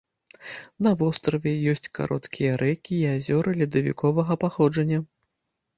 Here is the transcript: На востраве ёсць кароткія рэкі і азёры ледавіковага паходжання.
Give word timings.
На 0.87 0.91
востраве 1.01 1.53
ёсць 1.73 1.91
кароткія 1.99 2.57
рэкі 2.63 2.93
і 2.99 3.07
азёры 3.15 3.55
ледавіковага 3.61 4.41
паходжання. 4.47 4.99